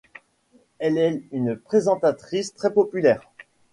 Elle 0.79 0.97
est 0.97 1.21
une 1.31 1.55
présentatrice 1.55 2.55
très 2.55 2.73
populaire. 2.73 3.21